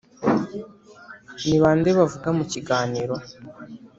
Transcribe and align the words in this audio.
ni 1.47 1.57
bande 1.61 1.89
bavuga 1.97 2.29
mu 2.37 2.43
kiganiro 2.51 3.15